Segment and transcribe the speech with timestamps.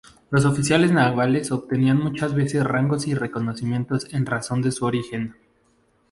[0.31, 5.35] Los oficiales navales obtenían muchas veces rangos y reconocimientos en razón de su origen.